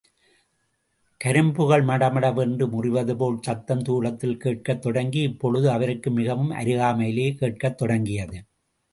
[1.21, 8.39] கரும்புகள் மடமட வென்று முறிவதுபோல் சத்தம் தூரத்தில் கேட்கத் தொடங்கி, இப்பொழுது அவருக்கு மிகவும் அருகாமையிலே கேட்கத் தொடங்கியது.